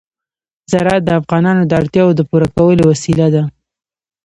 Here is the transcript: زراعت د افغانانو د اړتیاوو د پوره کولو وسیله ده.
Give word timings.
زراعت 0.71 1.01
د 1.05 1.09
افغانانو 1.19 1.63
د 1.65 1.71
اړتیاوو 1.81 2.17
د 2.17 2.21
پوره 2.29 2.47
کولو 2.55 2.83
وسیله 2.91 3.27
ده. 3.35 3.43